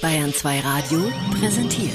[0.00, 1.92] Bayern 2 Radio präsentiert.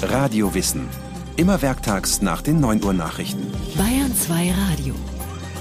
[0.00, 0.88] Radio Wissen.
[1.36, 3.52] Immer werktags nach den 9 Uhr Nachrichten.
[3.76, 4.94] Bayern 2 Radio.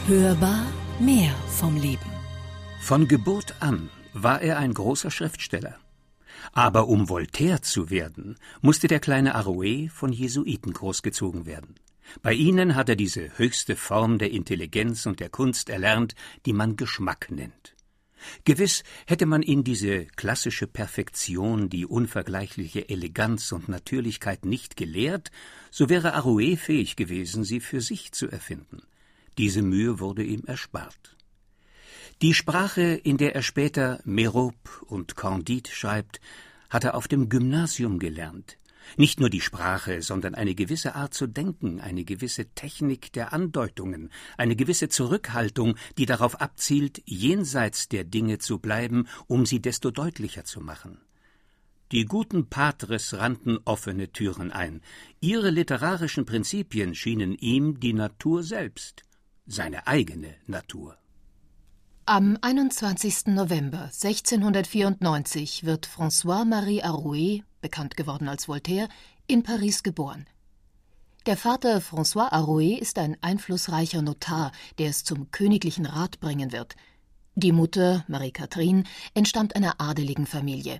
[0.07, 0.65] Hörbar
[0.99, 2.09] mehr vom Leben.
[2.79, 5.75] Von Geburt an war er ein großer Schriftsteller.
[6.53, 11.75] Aber um Voltaire zu werden, musste der kleine Arouet von Jesuiten großgezogen werden.
[12.21, 16.15] Bei ihnen hat er diese höchste Form der Intelligenz und der Kunst erlernt,
[16.45, 17.74] die man Geschmack nennt.
[18.43, 25.31] Gewiss hätte man ihn diese klassische Perfektion, die unvergleichliche Eleganz und Natürlichkeit nicht gelehrt,
[25.71, 28.81] so wäre Arouet fähig gewesen, sie für sich zu erfinden.
[29.37, 31.15] Diese Mühe wurde ihm erspart.
[32.21, 36.21] Die Sprache, in der er später Merope und Candide schreibt,
[36.69, 38.57] hat er auf dem Gymnasium gelernt.
[38.97, 44.11] Nicht nur die Sprache, sondern eine gewisse Art zu denken, eine gewisse Technik der Andeutungen,
[44.37, 50.43] eine gewisse Zurückhaltung, die darauf abzielt, jenseits der Dinge zu bleiben, um sie desto deutlicher
[50.43, 50.99] zu machen.
[51.91, 54.81] Die guten Patres rannten offene Türen ein.
[55.19, 59.03] Ihre literarischen Prinzipien schienen ihm die Natur selbst,
[59.45, 60.97] seine eigene Natur.
[62.07, 63.27] Am 21.
[63.27, 68.89] November 1694 wird François-Marie Arouet bekannt geworden als Voltaire,
[69.25, 70.27] in Paris geboren.
[71.25, 76.75] Der Vater François Arouet ist ein einflussreicher Notar, der es zum königlichen Rat bringen wird.
[77.33, 78.83] Die Mutter, Marie-Catherine,
[79.15, 80.79] entstammt einer adeligen Familie.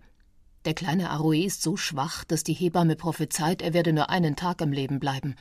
[0.65, 4.61] Der kleine Arouet ist so schwach, dass die Hebamme prophezeit, er werde nur einen Tag
[4.61, 5.33] am Leben bleiben.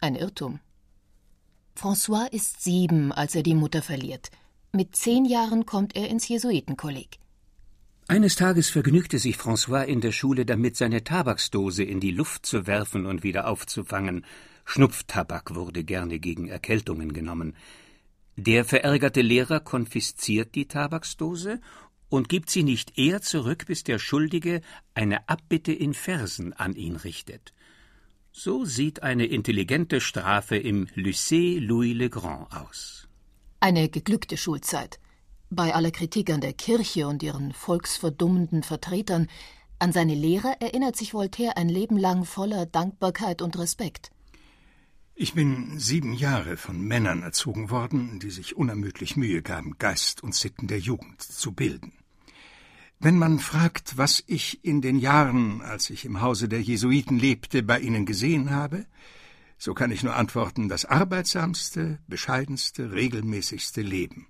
[0.00, 0.60] Ein Irrtum.
[1.76, 4.30] François ist sieben, als er die Mutter verliert.
[4.70, 7.18] Mit zehn Jahren kommt er ins Jesuitenkolleg.
[8.06, 12.66] Eines Tages vergnügte sich François in der Schule damit, seine Tabaksdose in die Luft zu
[12.66, 14.26] werfen und wieder aufzufangen.
[14.66, 17.56] Schnupftabak wurde gerne gegen Erkältungen genommen.
[18.36, 21.60] Der verärgerte Lehrer konfisziert die Tabaksdose
[22.10, 24.60] und gibt sie nicht eher zurück, bis der Schuldige
[24.92, 27.54] eine Abbitte in Versen an ihn richtet.
[28.32, 33.08] So sieht eine intelligente Strafe im Lycée Louis le Grand aus.
[33.60, 34.98] Eine geglückte Schulzeit.
[35.54, 39.28] Bei aller Kritik an der Kirche und ihren volksverdummenden Vertretern,
[39.78, 44.10] an seine Lehrer erinnert sich Voltaire ein Leben lang voller Dankbarkeit und Respekt.
[45.14, 50.34] Ich bin sieben Jahre von Männern erzogen worden, die sich unermüdlich Mühe gaben, Geist und
[50.34, 51.92] Sitten der Jugend zu bilden.
[52.98, 57.62] Wenn man fragt, was ich in den Jahren, als ich im Hause der Jesuiten lebte,
[57.62, 58.86] bei ihnen gesehen habe,
[59.56, 64.26] so kann ich nur antworten, das arbeitsamste, bescheidenste, regelmäßigste Leben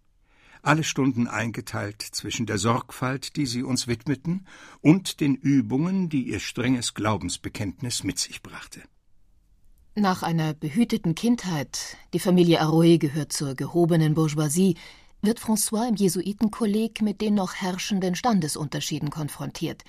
[0.67, 4.47] alle Stunden eingeteilt zwischen der Sorgfalt, die sie uns widmeten,
[4.81, 8.83] und den Übungen, die ihr strenges Glaubensbekenntnis mit sich brachte.
[9.97, 14.77] Nach einer behüteten Kindheit, die Familie Arouet gehört zur gehobenen Bourgeoisie,
[15.23, 19.85] wird François im Jesuitenkolleg mit den noch herrschenden Standesunterschieden konfrontiert.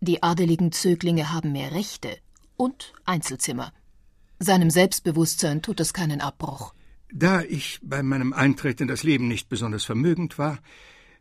[0.00, 2.18] Die adeligen Zöglinge haben mehr Rechte
[2.56, 3.72] und Einzelzimmer.
[4.38, 6.74] Seinem Selbstbewusstsein tut es keinen Abbruch.
[7.10, 10.58] Da ich bei meinem Eintritt in das Leben nicht besonders vermögend war,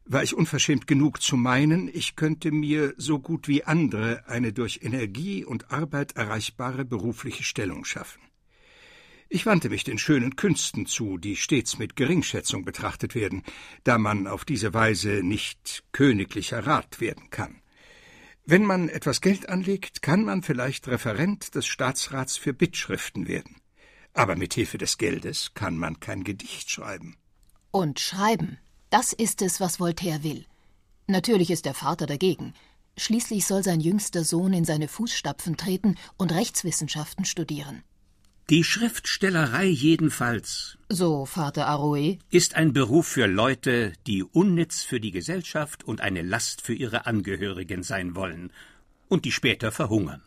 [0.05, 4.79] war ich unverschämt genug zu meinen, ich könnte mir so gut wie andere eine durch
[4.83, 8.21] Energie und Arbeit erreichbare berufliche Stellung schaffen.
[9.29, 13.43] Ich wandte mich den schönen Künsten zu, die stets mit Geringschätzung betrachtet werden,
[13.83, 17.61] da man auf diese Weise nicht königlicher Rat werden kann.
[18.45, 23.57] Wenn man etwas Geld anlegt, kann man vielleicht Referent des Staatsrats für Bittschriften werden.
[24.17, 27.17] Aber mit Hilfe des Geldes kann man kein Gedicht schreiben.
[27.69, 28.57] Und schreiben,
[28.89, 30.45] das ist es, was Voltaire will.
[31.05, 32.55] Natürlich ist der Vater dagegen.
[32.97, 37.83] Schließlich soll sein jüngster Sohn in seine Fußstapfen treten und Rechtswissenschaften studieren.
[38.49, 45.11] Die Schriftstellerei jedenfalls, so Vater Arouet, ist ein Beruf für Leute, die unnütz für die
[45.11, 48.51] Gesellschaft und eine Last für ihre Angehörigen sein wollen
[49.09, 50.23] und die später verhungern.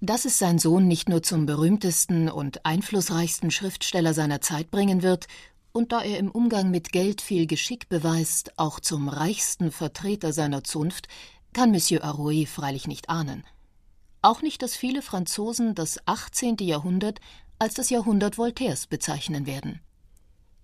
[0.00, 5.26] Dass es sein Sohn nicht nur zum berühmtesten und einflussreichsten Schriftsteller seiner Zeit bringen wird,
[5.72, 10.62] und da er im Umgang mit Geld viel Geschick beweist, auch zum reichsten Vertreter seiner
[10.62, 11.08] Zunft,
[11.52, 13.44] kann Monsieur Arouet freilich nicht ahnen.
[14.22, 16.56] Auch nicht, dass viele Franzosen das 18.
[16.60, 17.20] Jahrhundert
[17.58, 19.80] als das Jahrhundert Voltaires bezeichnen werden.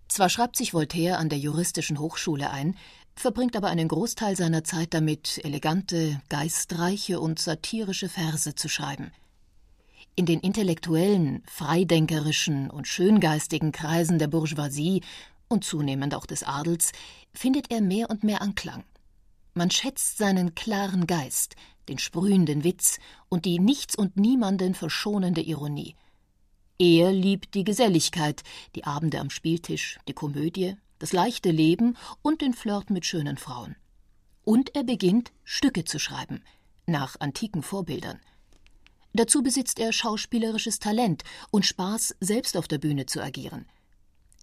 [0.08, 2.76] Zwar schreibt sich Voltaire an der juristischen Hochschule ein,
[3.14, 9.12] verbringt aber einen Großteil seiner Zeit damit, elegante, geistreiche und satirische Verse zu schreiben.
[10.20, 15.02] In den intellektuellen, freidenkerischen und schöngeistigen Kreisen der Bourgeoisie
[15.48, 16.92] und zunehmend auch des Adels
[17.32, 18.84] findet er mehr und mehr Anklang.
[19.54, 21.56] Man schätzt seinen klaren Geist,
[21.88, 22.98] den sprühenden Witz
[23.30, 25.96] und die nichts und niemanden verschonende Ironie.
[26.78, 28.42] Er liebt die Geselligkeit,
[28.74, 33.74] die Abende am Spieltisch, die Komödie, das leichte Leben und den Flirt mit schönen Frauen.
[34.44, 36.44] Und er beginnt, Stücke zu schreiben–
[36.86, 38.20] nach antiken Vorbildern.
[39.12, 43.66] Dazu besitzt er schauspielerisches Talent und Spaß, selbst auf der Bühne zu agieren.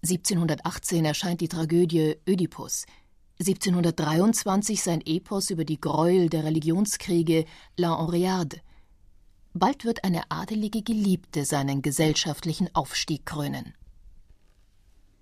[0.02, 2.84] 1718 erscheint die Tragödie Ödipus,
[3.40, 7.44] 1723 sein Epos über die Gräuel der Religionskriege
[7.76, 8.60] La Henriade.
[9.54, 13.74] Bald wird eine adelige Geliebte seinen gesellschaftlichen Aufstieg krönen.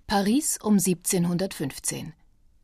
[0.07, 2.15] Paris um 1715.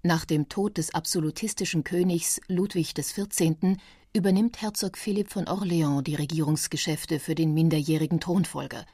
[0.05, 3.77] Nach dem Tod des absolutistischen Königs Ludwig XIV.
[4.13, 8.85] übernimmt Herzog Philipp von Orléans die Regierungsgeschäfte für den minderjährigen Thronfolger.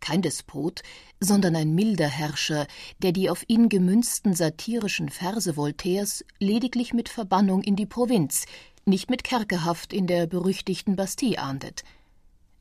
[0.00, 0.80] Kein Despot,
[1.20, 2.66] sondern ein milder Herrscher,
[3.02, 8.46] der die auf ihn gemünzten satirischen Verse Voltaires lediglich mit Verbannung in die Provinz,
[8.86, 11.84] nicht mit Kerkerhaft in der berüchtigten Bastille ahndet.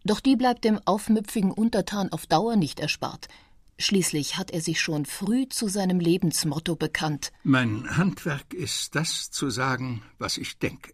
[0.03, 3.29] Doch die bleibt dem aufmüpfigen Untertan auf Dauer nicht erspart–
[3.79, 7.31] Schließlich hat er sich schon früh zu seinem Lebensmotto bekannt.
[7.43, 10.93] Mein Handwerk ist das zu sagen, was ich denke.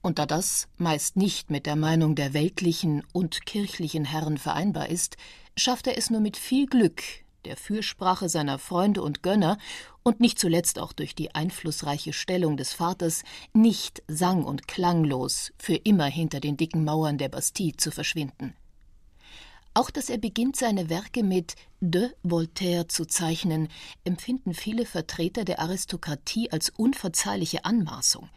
[0.00, 5.16] Und da das meist nicht mit der Meinung der weltlichen und kirchlichen Herren vereinbar ist,
[5.56, 7.02] schafft er es nur mit viel Glück,
[7.44, 9.58] der Fürsprache seiner Freunde und Gönner
[10.02, 13.22] und nicht zuletzt auch durch die einflussreiche Stellung des Vaters,
[13.52, 18.54] nicht sang- und klanglos für immer hinter den dicken Mauern der Bastille zu verschwinden.
[19.74, 23.68] Auch dass er beginnt, seine Werke mit de Voltaire zu zeichnen,
[24.04, 28.30] empfinden viele Vertreter der Aristokratie als unverzeihliche Anmaßung.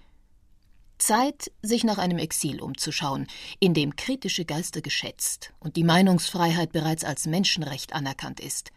[0.98, 3.28] Zeit, sich nach einem Exil umzuschauen,
[3.60, 8.72] in dem kritische Geister geschätzt und die Meinungsfreiheit bereits als Menschenrecht anerkannt ist.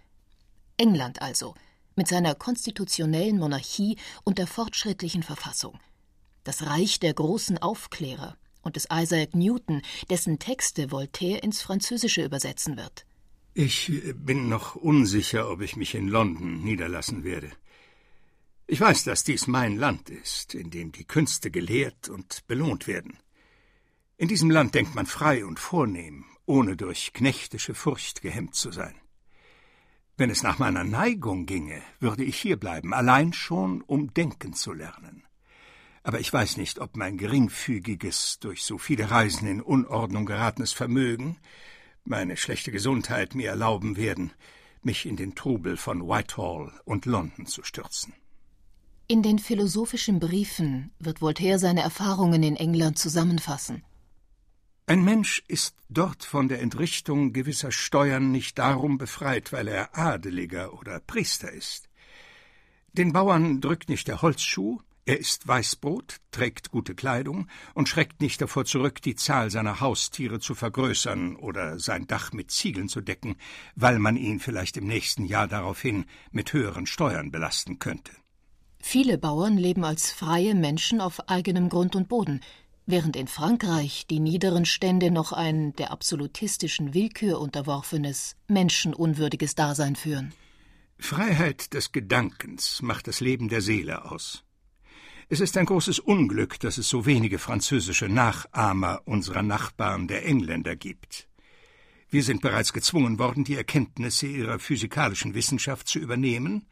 [0.76, 1.54] England also,
[1.96, 5.78] mit seiner konstitutionellen Monarchie und der fortschrittlichen Verfassung.
[6.44, 12.76] Das Reich der großen Aufklärer, und des Isaac Newton, dessen Texte Voltaire ins Französische übersetzen
[12.76, 13.06] wird.
[13.54, 17.50] Ich bin noch unsicher, ob ich mich in London niederlassen werde.
[18.66, 23.18] Ich weiß, dass dies mein Land ist, in dem die Künste gelehrt und belohnt werden.
[24.16, 28.94] In diesem Land denkt man frei und vornehm, ohne durch knechtische Furcht gehemmt zu sein.
[30.16, 35.24] Wenn es nach meiner Neigung ginge, würde ich hierbleiben, allein schon, um denken zu lernen
[36.02, 41.36] aber ich weiß nicht, ob mein geringfügiges, durch so viele Reisen in Unordnung geratenes Vermögen,
[42.04, 44.32] meine schlechte Gesundheit mir erlauben werden,
[44.82, 48.14] mich in den Trubel von Whitehall und London zu stürzen.
[49.06, 53.82] In den philosophischen Briefen wird Voltaire seine Erfahrungen in England zusammenfassen.
[54.86, 60.72] Ein Mensch ist dort von der Entrichtung gewisser Steuern nicht darum befreit, weil er Adeliger
[60.78, 61.88] oder Priester ist.
[62.92, 68.40] Den Bauern drückt nicht der Holzschuh, er isst Weißbrot, trägt gute Kleidung und schreckt nicht
[68.40, 73.34] davor zurück, die Zahl seiner Haustiere zu vergrößern oder sein Dach mit Ziegeln zu decken,
[73.74, 78.12] weil man ihn vielleicht im nächsten Jahr daraufhin mit höheren Steuern belasten könnte.
[78.78, 82.40] Viele Bauern leben als freie Menschen auf eigenem Grund und Boden,
[82.86, 90.32] während in Frankreich die niederen Stände noch ein der absolutistischen Willkür unterworfenes, menschenunwürdiges Dasein führen.
[91.00, 94.44] Freiheit des Gedankens macht das Leben der Seele aus.
[95.32, 100.74] Es ist ein großes Unglück, dass es so wenige französische Nachahmer unserer Nachbarn der Engländer
[100.74, 101.28] gibt.
[102.08, 106.66] Wir sind bereits gezwungen worden, die Erkenntnisse ihrer physikalischen Wissenschaft zu übernehmen,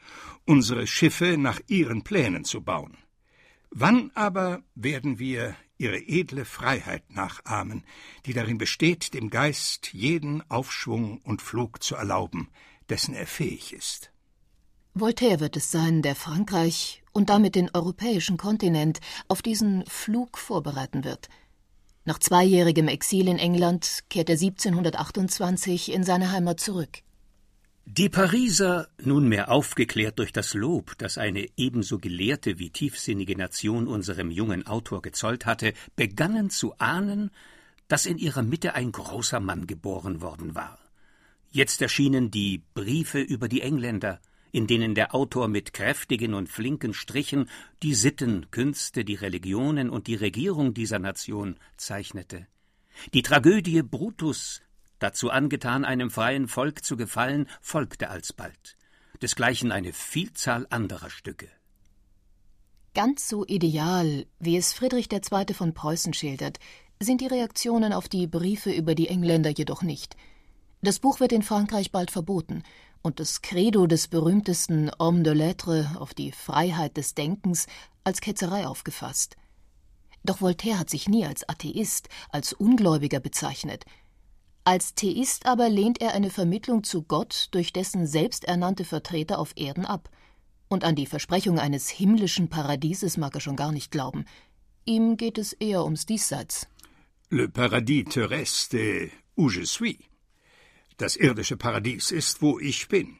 [0.44, 2.96] unsere Schiffe nach ihren Plänen zu bauen.
[3.70, 7.84] Wann aber werden wir ihre edle Freiheit nachahmen,
[8.26, 12.48] die darin besteht, dem Geist jeden Aufschwung und Flug zu erlauben,
[12.88, 14.10] dessen er fähig ist?
[14.94, 21.02] Voltaire wird es sein, der Frankreich und damit den europäischen Kontinent auf diesen Flug vorbereiten
[21.02, 21.28] wird.
[22.04, 27.00] Nach zweijährigem Exil in England kehrt er 1728 in seine Heimat zurück.
[27.86, 34.30] Die Pariser, nunmehr aufgeklärt durch das Lob, das eine ebenso gelehrte wie tiefsinnige Nation unserem
[34.30, 37.32] jungen Autor gezollt hatte, begannen zu ahnen,
[37.88, 40.78] dass in ihrer Mitte ein großer Mann geboren worden war.
[41.50, 44.20] Jetzt erschienen die Briefe über die Engländer,
[44.52, 47.48] in denen der Autor mit kräftigen und flinken Strichen
[47.82, 52.46] die Sitten, Künste, die Religionen und die Regierung dieser Nation zeichnete.
[53.14, 54.62] Die Tragödie Brutus,
[54.98, 58.76] dazu angetan, einem freien Volk zu gefallen, folgte alsbald,
[59.22, 61.48] desgleichen eine Vielzahl anderer Stücke.
[62.94, 65.54] Ganz so ideal, wie es Friedrich II.
[65.54, 66.58] von Preußen schildert,
[67.00, 70.16] sind die Reaktionen auf die Briefe über die Engländer jedoch nicht.
[70.82, 72.62] Das Buch wird in Frankreich bald verboten,
[73.08, 77.66] und das Credo des berühmtesten Homme de Lettres auf die Freiheit des Denkens
[78.04, 79.34] als Ketzerei aufgefasst.
[80.24, 83.86] Doch Voltaire hat sich nie als Atheist, als Ungläubiger bezeichnet.
[84.64, 89.86] Als Theist aber lehnt er eine Vermittlung zu Gott durch dessen selbsternannte Vertreter auf Erden
[89.86, 90.10] ab.
[90.68, 94.26] Und an die Versprechung eines himmlischen Paradieses mag er schon gar nicht glauben.
[94.84, 96.66] Ihm geht es eher ums Diesseits.
[97.30, 99.96] Le paradis terrestre où je suis.
[100.98, 103.18] Das irdische Paradies ist, wo ich bin.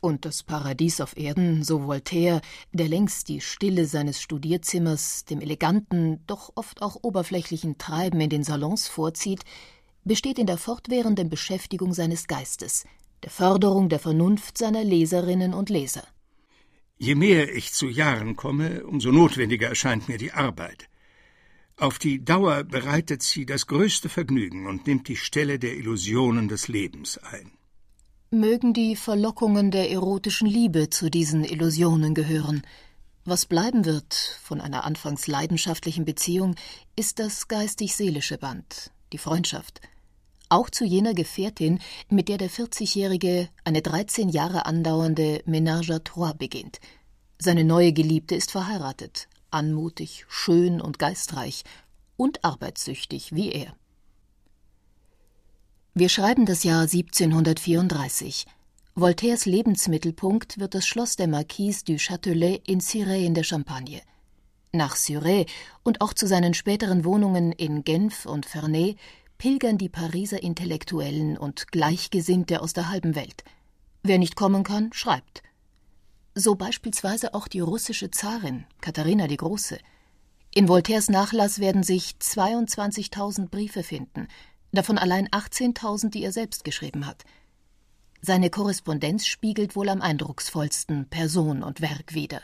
[0.00, 2.40] Und das Paradies auf Erden, so Voltaire,
[2.72, 8.44] der längst die Stille seines Studierzimmers dem eleganten, doch oft auch oberflächlichen Treiben in den
[8.44, 9.42] Salons vorzieht,
[10.04, 12.86] besteht in der fortwährenden Beschäftigung seines Geistes,
[13.22, 16.04] der Förderung der Vernunft seiner Leserinnen und Leser.
[16.96, 20.88] Je mehr ich zu Jahren komme, umso notwendiger erscheint mir die Arbeit.
[21.78, 26.68] Auf die Dauer bereitet sie das größte Vergnügen und nimmt die Stelle der Illusionen des
[26.68, 27.52] Lebens ein
[28.30, 32.62] mögen die Verlockungen der erotischen Liebe zu diesen Illusionen gehören.
[33.24, 36.54] Was bleiben wird von einer anfangs leidenschaftlichen Beziehung,
[36.94, 39.80] ist das geistig-seelische Band, die Freundschaft.
[40.50, 41.78] Auch zu jener Gefährtin,
[42.10, 46.80] mit der der 40-Jährige eine 13 Jahre andauernde Ménage à trois beginnt.
[47.38, 51.64] Seine neue Geliebte ist verheiratet, anmutig, schön und geistreich
[52.16, 53.74] und arbeitssüchtig wie er.
[55.94, 58.46] Wir schreiben das Jahr 1734.
[58.94, 64.00] Voltaires Lebensmittelpunkt wird das Schloss der Marquise du Châtelet in Cirey in der Champagne.
[64.72, 65.46] Nach Cirey
[65.82, 68.96] und auch zu seinen späteren Wohnungen in Genf und Ferney
[69.38, 73.44] pilgern die Pariser Intellektuellen und Gleichgesinnte aus der halben Welt.
[74.02, 75.42] Wer nicht kommen kann, schreibt.
[76.40, 79.76] So beispielsweise auch die russische Zarin, Katharina die Große.
[80.54, 84.28] In Voltaires Nachlass werden sich 22.000 Briefe finden,
[84.70, 87.24] davon allein 18.000, die er selbst geschrieben hat.
[88.22, 92.40] Seine Korrespondenz spiegelt wohl am eindrucksvollsten Person und Werk wider.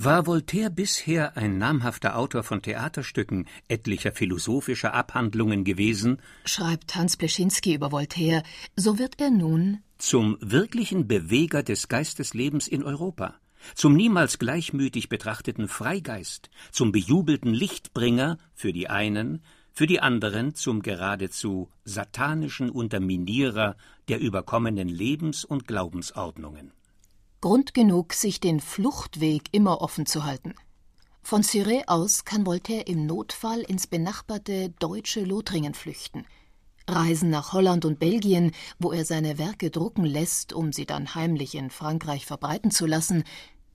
[0.00, 7.74] War Voltaire bisher ein namhafter Autor von Theaterstücken, etlicher philosophischer Abhandlungen gewesen, schreibt Hans Pleschinski
[7.74, 8.44] über Voltaire,
[8.76, 13.34] so wird er nun zum wirklichen Beweger des Geisteslebens in Europa,
[13.74, 20.80] zum niemals gleichmütig betrachteten Freigeist, zum bejubelten Lichtbringer für die einen, für die anderen zum
[20.80, 23.76] geradezu satanischen Unterminierer
[24.06, 26.70] der überkommenen Lebens- und Glaubensordnungen.
[27.40, 30.54] Grund genug, sich den Fluchtweg immer offen zu halten.
[31.22, 36.24] Von Cirey aus kann Voltaire im Notfall ins benachbarte deutsche Lothringen flüchten.
[36.88, 41.54] Reisen nach Holland und Belgien, wo er seine Werke drucken lässt, um sie dann heimlich
[41.54, 43.24] in Frankreich verbreiten zu lassen,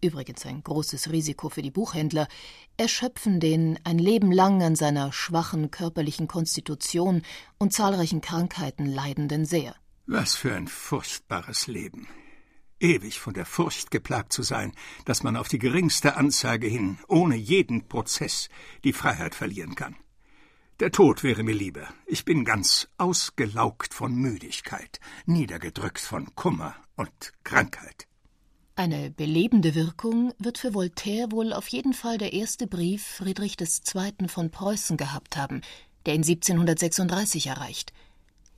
[0.02, 2.28] übrigens ein großes Risiko für die Buchhändler,
[2.76, 7.22] erschöpfen den ein Leben lang an seiner schwachen körperlichen Konstitution
[7.60, 9.76] und zahlreichen Krankheiten leidenden sehr.
[10.06, 12.08] Was für ein furchtbares Leben.
[12.84, 14.74] Ewig von der Furcht geplagt zu sein,
[15.06, 18.50] dass man auf die geringste Anzeige hin, ohne jeden Prozess,
[18.84, 19.96] die Freiheit verlieren kann.
[20.80, 21.88] Der Tod wäre mir lieber.
[22.06, 28.08] Ich bin ganz ausgelaugt von Müdigkeit, niedergedrückt von Kummer und Krankheit.
[28.76, 34.28] Eine belebende Wirkung wird für Voltaire wohl auf jeden Fall der erste Brief Friedrich II.
[34.28, 35.62] von Preußen gehabt haben,
[36.06, 37.94] der ihn 1736 erreicht.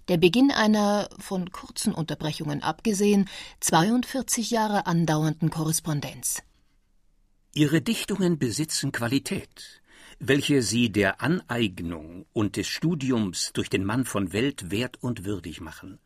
[0.07, 3.27] Der Beginn einer, von kurzen Unterbrechungen abgesehen,
[3.61, 6.43] 42 Jahre andauernden Korrespondenz.
[7.55, 9.81] Ihre Dichtungen besitzen Qualität,
[10.19, 15.59] welche sie der Aneignung und des Studiums durch den Mann von Welt wert und würdig
[15.59, 15.97] machen.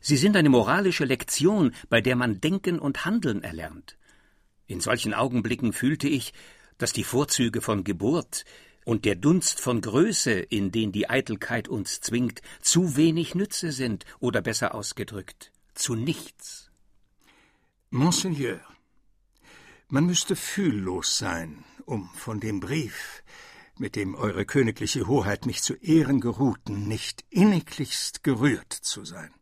[0.00, 3.98] Sie sind eine moralische Lektion, bei der man denken und handeln erlernt.
[4.66, 6.32] In solchen Augenblicken fühlte ich,
[6.78, 8.44] dass die Vorzüge von Geburt
[8.86, 14.06] und der Dunst von Größe, in den die Eitelkeit uns zwingt, zu wenig Nütze sind,
[14.20, 16.70] oder besser ausgedrückt, zu nichts.
[17.90, 18.60] Monseigneur,
[19.88, 23.24] man müsste fühllos sein, um von dem Brief,
[23.76, 29.34] mit dem Eure königliche Hoheit mich zu Ehren geruhten, nicht inniglichst gerührt zu sein.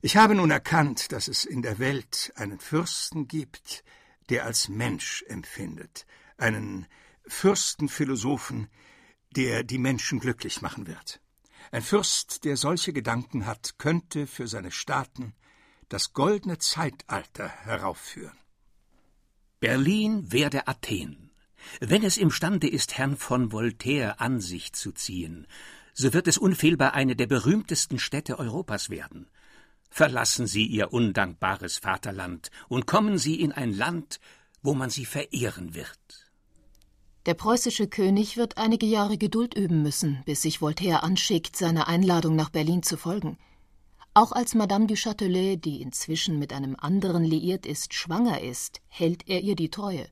[0.00, 3.82] Ich habe nun erkannt, dass es in der Welt einen Fürsten gibt,
[4.28, 6.86] der als Mensch empfindet, einen
[7.26, 8.68] Fürstenphilosophen,
[9.36, 11.20] der die Menschen glücklich machen wird.
[11.70, 15.34] Ein Fürst, der solche Gedanken hat, könnte für seine Staaten
[15.88, 18.36] das goldene Zeitalter heraufführen.
[19.60, 21.30] Berlin werde Athen.
[21.80, 25.46] Wenn es imstande ist, Herrn von Voltaire an sich zu ziehen,
[25.94, 29.30] so wird es unfehlbar eine der berühmtesten Städte Europas werden.
[29.90, 34.18] Verlassen Sie Ihr undankbares Vaterland und kommen Sie in ein Land,
[34.62, 36.31] wo man Sie verehren wird.
[37.26, 42.34] Der preußische König wird einige Jahre Geduld üben müssen, bis sich Voltaire anschickt, seiner Einladung
[42.34, 43.38] nach Berlin zu folgen.
[44.14, 49.28] Auch als Madame du Châtelet, die inzwischen mit einem anderen liiert ist, schwanger ist, hält
[49.28, 50.06] er ihr die Treue.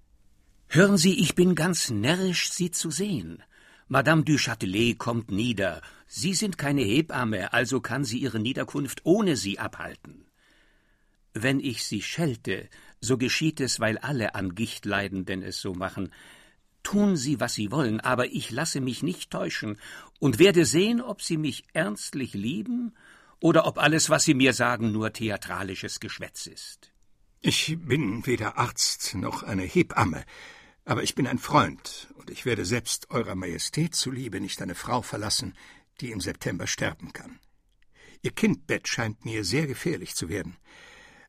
[0.69, 3.43] Hören Sie, ich bin ganz närrisch, Sie zu sehen.
[3.89, 5.83] Madame du Châtelet kommt nieder.
[6.07, 10.27] Sie sind keine Hebamme, also kann sie ihre Niederkunft ohne Sie abhalten.
[11.35, 12.69] Wenn ich Sie schelte,
[13.01, 16.11] so geschieht es, weil alle an Gicht Leidenden es so machen.
[16.83, 19.79] Tun Sie, was Sie wollen, aber ich lasse mich nicht täuschen
[20.19, 22.95] und werde sehen, ob Sie mich ernstlich lieben
[23.41, 26.93] oder ob alles, was Sie mir sagen, nur theatralisches Geschwätz ist.
[27.41, 30.25] Ich bin weder Arzt noch eine Hebamme,
[30.85, 35.03] aber ich bin ein Freund, und ich werde selbst Eurer Majestät zuliebe nicht eine Frau
[35.03, 35.55] verlassen,
[36.01, 37.39] die im September sterben kann.
[38.23, 40.57] Ihr Kindbett scheint mir sehr gefährlich zu werden.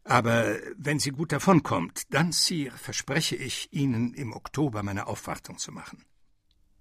[0.03, 5.71] Aber wenn sie gut davonkommt, dann, Sire, verspreche ich Ihnen, im Oktober meine Aufwartung zu
[5.71, 6.03] machen.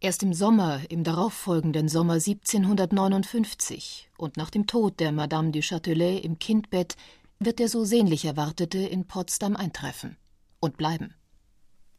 [0.00, 6.20] Erst im Sommer, im darauffolgenden Sommer 1759 und nach dem Tod der Madame du Châtelet
[6.22, 6.96] im Kindbett
[7.38, 10.16] wird der so sehnlich erwartete in Potsdam eintreffen
[10.58, 11.14] und bleiben.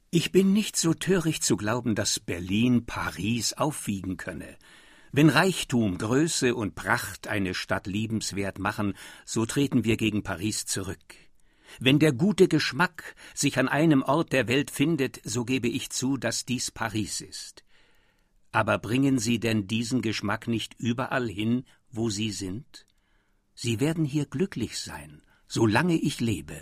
[0.10, 4.58] Ich bin nicht so töricht zu glauben, dass Berlin Paris aufwiegen könne.
[5.14, 8.94] Wenn Reichtum, Größe und Pracht eine Stadt liebenswert machen,
[9.26, 11.16] so treten wir gegen Paris zurück.
[11.80, 16.16] Wenn der gute Geschmack sich an einem Ort der Welt findet, so gebe ich zu,
[16.16, 17.64] dass dies Paris ist.
[18.54, 22.86] Aber bringen Sie denn diesen Geschmack nicht überall hin, wo Sie sind?
[23.54, 26.62] Sie werden hier glücklich sein, solange ich lebe.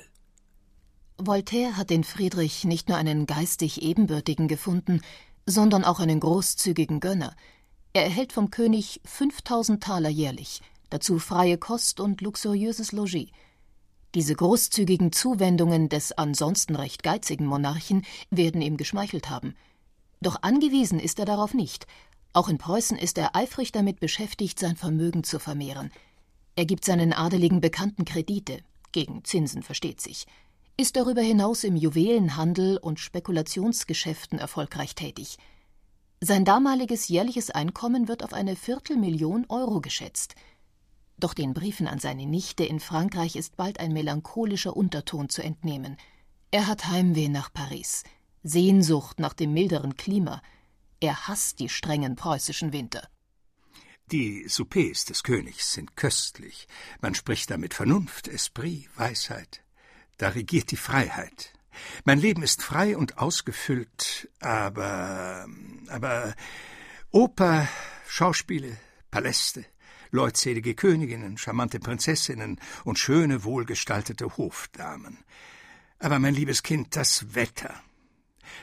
[1.18, 5.01] Voltaire hat in Friedrich nicht nur einen geistig Ebenbürtigen gefunden,
[5.46, 7.36] sondern auch einen großzügigen Gönner,
[7.93, 13.29] er erhält vom König 5000 Taler jährlich, dazu freie Kost und luxuriöses Logis.
[14.15, 19.55] Diese großzügigen Zuwendungen des ansonsten recht geizigen Monarchen werden ihm geschmeichelt haben.
[20.19, 21.86] Doch angewiesen ist er darauf nicht.
[22.34, 25.91] Auch in Preußen ist er eifrig damit beschäftigt, sein Vermögen zu vermehren.
[26.55, 28.60] Er gibt seinen adeligen Bekannten Kredite,
[28.91, 30.25] gegen Zinsen versteht sich,
[30.75, 35.38] ist darüber hinaus im Juwelenhandel und Spekulationsgeschäften erfolgreich tätig.
[36.22, 40.36] Sein damaliges jährliches Einkommen wird auf eine Viertelmillion Euro geschätzt.
[41.18, 45.96] Doch den Briefen an seine Nichte in Frankreich ist bald ein melancholischer Unterton zu entnehmen.
[46.52, 48.04] Er hat Heimweh nach Paris,
[48.44, 50.42] Sehnsucht nach dem milderen Klima.
[51.00, 53.08] Er hasst die strengen preußischen Winter.
[54.12, 56.68] Die Soupers des Königs sind köstlich.
[57.00, 59.62] Man spricht da mit Vernunft, Esprit, Weisheit.
[60.18, 61.53] Da regiert die Freiheit.
[62.05, 65.48] Mein Leben ist frei und ausgefüllt, aber,
[65.90, 66.36] aber
[67.12, 67.68] Oper,
[68.08, 68.77] Schauspiele,
[69.12, 69.66] Paläste,
[70.12, 75.18] leutselige Königinnen, charmante Prinzessinnen und schöne, wohlgestaltete Hofdamen.
[76.00, 77.74] Aber mein liebes Kind, das Wetter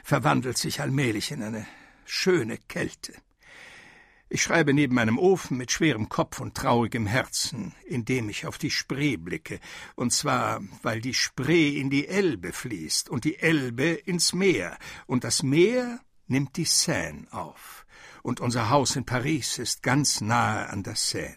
[0.02, 1.66] verwandelt sich allmählich in eine
[2.04, 3.14] schöne Kälte.
[4.28, 8.72] Ich schreibe neben meinem Ofen mit schwerem Kopf und traurigem Herzen, indem ich auf die
[8.72, 9.60] Spree blicke,
[9.94, 15.22] und zwar, weil die Spree in die Elbe fließt und die Elbe ins Meer, und
[15.22, 17.86] das Meer nimmt die Seine auf,
[18.24, 21.36] und unser Haus in Paris ist ganz nahe an der Seine.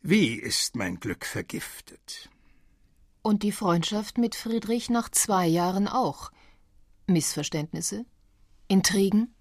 [0.00, 2.30] Wie ist mein Glück vergiftet?
[3.22, 6.32] Und die Freundschaft mit Friedrich nach zwei Jahren auch.
[7.06, 8.06] Missverständnisse?
[8.66, 9.34] Intrigen?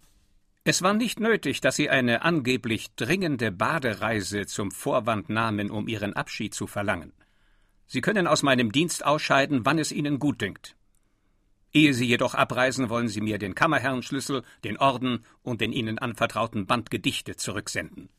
[0.70, 6.12] Es war nicht nötig, dass Sie eine angeblich dringende Badereise zum Vorwand nahmen, um Ihren
[6.12, 7.14] Abschied zu verlangen.
[7.86, 10.76] Sie können aus meinem Dienst ausscheiden, wann es Ihnen gut dünkt.
[11.72, 16.66] Ehe Sie jedoch abreisen, wollen Sie mir den Kammerherrenschlüssel, den Orden und den Ihnen anvertrauten
[16.66, 18.10] Band Gedichte zurücksenden.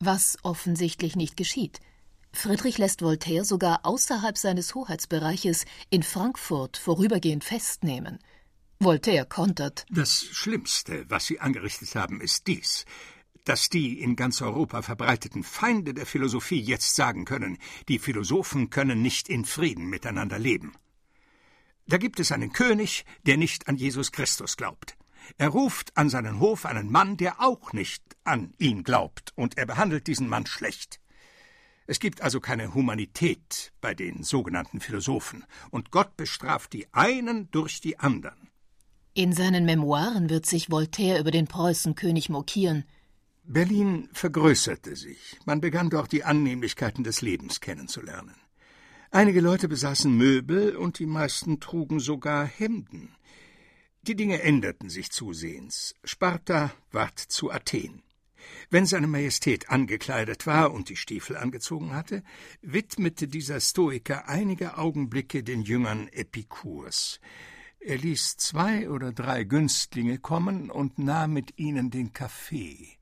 [0.00, 1.80] Was offensichtlich nicht geschieht.
[2.32, 8.18] Friedrich lässt Voltaire sogar außerhalb seines Hoheitsbereiches in Frankfurt vorübergehend festnehmen–
[8.84, 9.86] Voltaire kontert.
[9.90, 12.84] Das Schlimmste, was Sie angerichtet haben, ist dies,
[13.44, 19.02] dass die in ganz Europa verbreiteten Feinde der Philosophie jetzt sagen können, die Philosophen können
[19.02, 20.74] nicht in Frieden miteinander leben.
[21.86, 24.96] Da gibt es einen König, der nicht an Jesus Christus glaubt.
[25.38, 29.66] Er ruft an seinen Hof einen Mann, der auch nicht an ihn glaubt, und er
[29.66, 31.00] behandelt diesen Mann schlecht.
[31.86, 37.80] Es gibt also keine Humanität bei den sogenannten Philosophen, und Gott bestraft die einen durch
[37.80, 38.51] die anderen.
[39.14, 42.84] In seinen Memoiren wird sich Voltaire über den Preußenkönig mokieren.
[43.44, 45.36] Berlin vergrößerte sich.
[45.44, 48.36] Man begann dort die Annehmlichkeiten des Lebens kennenzulernen.
[49.10, 53.14] Einige Leute besaßen Möbel und die meisten trugen sogar Hemden.
[54.00, 55.94] Die Dinge änderten sich zusehends.
[56.04, 58.02] Sparta ward zu Athen.
[58.70, 62.22] Wenn seine Majestät angekleidet war und die Stiefel angezogen hatte,
[62.62, 67.20] widmete dieser Stoiker einige Augenblicke den Jüngern Epikurs.
[67.84, 72.96] Er ließ zwei oder drei Günstlinge kommen und nahm mit ihnen den Kaffee.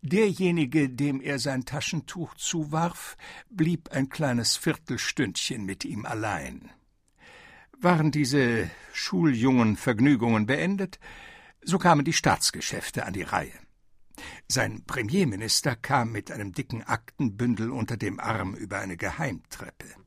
[0.00, 3.18] Derjenige, dem er sein Taschentuch zuwarf,
[3.50, 6.70] blieb ein kleines Viertelstündchen mit ihm allein.
[7.78, 10.98] Waren diese schuljungen Vergnügungen beendet,
[11.62, 13.58] so kamen die Staatsgeschäfte an die Reihe.
[14.48, 20.03] Sein Premierminister kam mit einem dicken Aktenbündel unter dem Arm über eine Geheimtreppe.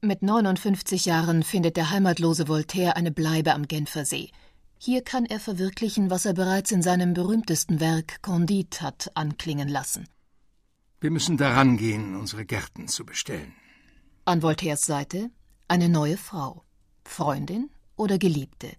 [0.00, 4.30] Mit 59 Jahren findet der heimatlose Voltaire eine Bleibe am Genfersee.
[4.78, 10.08] Hier kann er verwirklichen, was er bereits in seinem berühmtesten Werk Candide hat anklingen lassen.
[11.00, 13.52] Wir müssen daran gehen, unsere Gärten zu bestellen.
[14.24, 15.30] An Voltaires Seite
[15.66, 16.62] eine neue Frau,
[17.04, 18.70] Freundin oder Geliebte.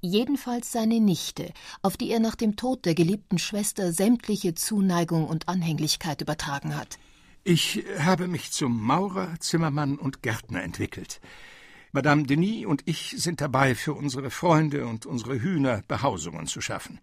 [0.00, 1.52] Jedenfalls seine Nichte,
[1.82, 6.98] auf die er nach dem Tod der geliebten Schwester sämtliche Zuneigung und Anhänglichkeit übertragen hat.
[7.44, 11.20] Ich habe mich zum Maurer, Zimmermann und Gärtner entwickelt.
[11.90, 17.00] Madame Denis und ich sind dabei, für unsere Freunde und unsere Hühner Behausungen zu schaffen.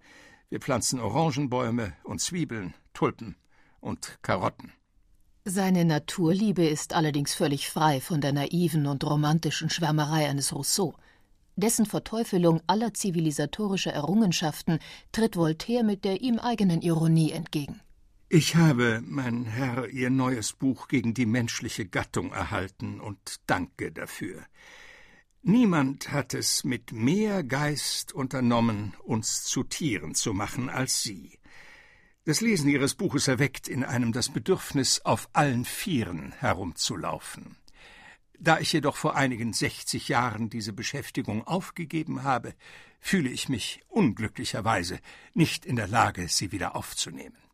[0.49, 3.35] Wir pflanzen Orangenbäume und Zwiebeln, Tulpen
[3.81, 4.71] und Karotten.
[5.43, 10.95] Seine Naturliebe ist allerdings völlig frei von der naiven und romantischen Schwärmerei eines Rousseau.
[11.57, 14.79] Dessen Verteufelung aller zivilisatorischer Errungenschaften
[15.11, 17.81] tritt Voltaire mit der ihm eigenen Ironie entgegen.
[18.31, 24.45] Ich habe, mein Herr, Ihr neues Buch gegen die menschliche Gattung erhalten und danke dafür.
[25.41, 31.39] Niemand hat es mit mehr Geist unternommen, uns zu Tieren zu machen als Sie.
[32.23, 37.57] Das Lesen Ihres Buches erweckt in einem das Bedürfnis, auf allen Vieren herumzulaufen.
[38.37, 42.53] Da ich jedoch vor einigen sechzig Jahren diese Beschäftigung aufgegeben habe,
[42.99, 44.99] fühle ich mich unglücklicherweise
[45.33, 47.48] nicht in der Lage, sie wieder aufzunehmen.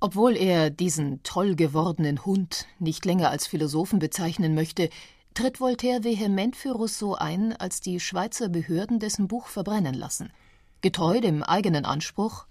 [0.00, 4.90] Obwohl er diesen toll gewordenen Hund nicht länger als Philosophen bezeichnen möchte,
[5.34, 10.32] tritt Voltaire vehement für Rousseau ein, als die Schweizer Behörden dessen Buch verbrennen lassen.
[10.80, 12.46] Getreu dem eigenen Anspruch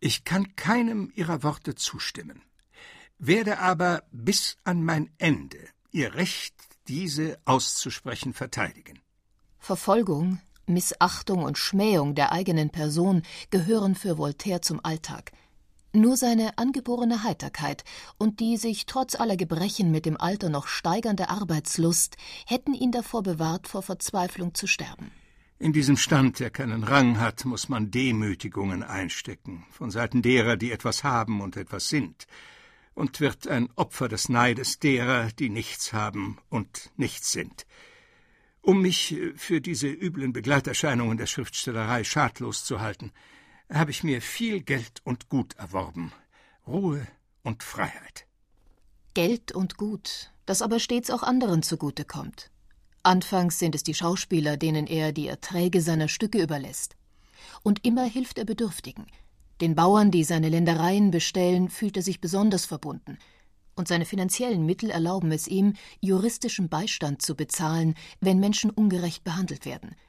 [0.00, 2.42] Ich kann keinem Ihrer Worte zustimmen,
[3.18, 5.58] werde aber bis an mein Ende
[5.92, 6.54] Ihr Recht,
[6.88, 8.98] diese auszusprechen, verteidigen.
[9.58, 15.30] Verfolgung, Missachtung und Schmähung der eigenen Person gehören für Voltaire zum Alltag.
[15.94, 17.84] Nur seine angeborene Heiterkeit
[18.18, 23.22] und die sich trotz aller Gebrechen mit dem Alter noch steigernde Arbeitslust hätten ihn davor
[23.22, 25.10] bewahrt, vor Verzweiflung zu sterben.
[25.58, 30.72] In diesem Stand, der keinen Rang hat, muss man Demütigungen einstecken, von Seiten derer, die
[30.72, 32.26] etwas haben und etwas sind,
[32.94, 37.66] und wird ein Opfer des Neides derer, die nichts haben und nichts sind.
[38.60, 43.12] Um mich für diese üblen Begleiterscheinungen der Schriftstellerei schadlos zu halten,
[43.72, 46.12] habe ich mir viel Geld und Gut erworben,
[46.66, 47.06] Ruhe
[47.42, 48.26] und Freiheit.
[49.14, 52.50] Geld und Gut, das aber stets auch anderen zugute kommt.
[53.02, 56.96] Anfangs sind es die Schauspieler, denen er die Erträge seiner Stücke überlässt.
[57.62, 59.06] Und immer hilft er Bedürftigen.
[59.60, 63.18] Den Bauern, die seine Ländereien bestellen, fühlt er sich besonders verbunden.
[63.74, 69.66] Und seine finanziellen Mittel erlauben es ihm, juristischen Beistand zu bezahlen, wenn Menschen ungerecht behandelt
[69.66, 69.94] werden–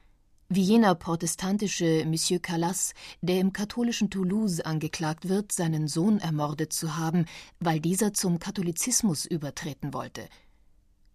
[0.48, 6.96] wie jener protestantische Monsieur Calas, der im katholischen Toulouse angeklagt wird, seinen Sohn ermordet zu
[6.96, 7.26] haben,
[7.60, 10.28] weil dieser zum Katholizismus übertreten wollte.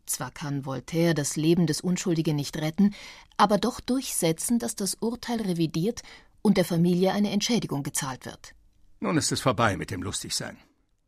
[0.05, 2.95] Zwar kann Voltaire das Leben des Unschuldigen nicht retten,
[3.37, 6.01] aber doch durchsetzen, dass das Urteil revidiert
[6.41, 8.55] und der Familie eine Entschädigung gezahlt wird.
[8.99, 10.57] Nun ist es vorbei mit dem Lustigsein.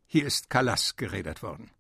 [0.05, 1.71] Hier ist Calas gerädert worden.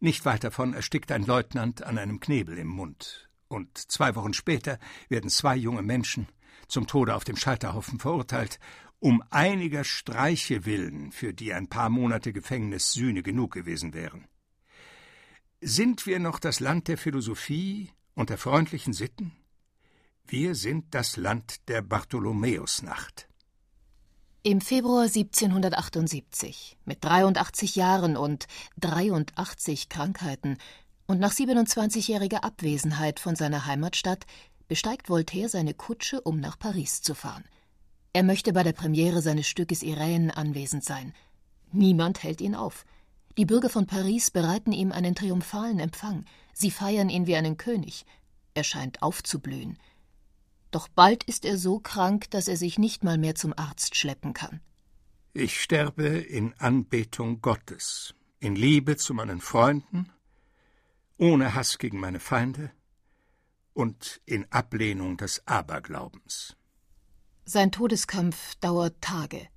[0.00, 4.78] Nicht weit davon erstickt ein Leutnant an einem Knebel im Mund und zwei Wochen später
[5.08, 6.28] werden zwei junge Menschen
[6.68, 8.58] zum Tode auf dem Scheiterhaufen verurteilt,
[9.00, 14.26] um einiger Streiche willen, für die ein paar Monate Gefängnis Sühne genug gewesen wären.
[15.60, 19.32] Sind wir noch das Land der Philosophie und der freundlichen Sitten?
[20.26, 23.28] Wir sind das Land der Bartholomäusnacht.
[24.42, 28.46] Im Februar 1778, mit 83 Jahren und
[28.78, 30.58] 83 Krankheiten,
[31.08, 34.26] und nach 27-jähriger Abwesenheit von seiner Heimatstadt
[34.68, 37.44] besteigt Voltaire seine Kutsche, um nach Paris zu fahren.
[38.12, 41.14] Er möchte bei der Premiere seines Stückes Irene anwesend sein.
[41.72, 42.84] Niemand hält ihn auf.
[43.38, 46.26] Die Bürger von Paris bereiten ihm einen triumphalen Empfang.
[46.52, 48.04] Sie feiern ihn wie einen König.
[48.52, 49.78] Er scheint aufzublühen.
[50.70, 54.34] Doch bald ist er so krank, dass er sich nicht mal mehr zum Arzt schleppen
[54.34, 54.60] kann.
[55.32, 60.10] Ich sterbe in Anbetung Gottes, in Liebe zu meinen Freunden
[61.18, 62.70] ohne Hass gegen meine Feinde
[63.74, 66.56] und in Ablehnung des Aberglaubens.
[67.44, 69.48] Sein Todeskampf dauert Tage.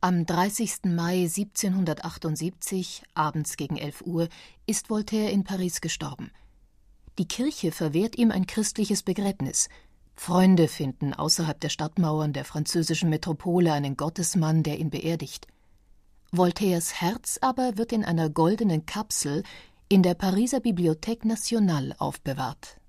[0.00, 0.84] Am 30.
[0.84, 4.28] Mai 1778, abends gegen 11 Uhr,
[4.66, 6.30] ist Voltaire in Paris gestorben.
[7.18, 9.68] Die Kirche verwehrt ihm ein christliches Begräbnis.
[10.14, 15.46] Freunde finden außerhalb der Stadtmauern der französischen Metropole einen Gottesmann, der ihn beerdigt.
[16.30, 19.42] Voltaires Herz aber wird in einer goldenen Kapsel
[19.88, 22.80] in der Pariser Bibliothèque Nationale aufbewahrt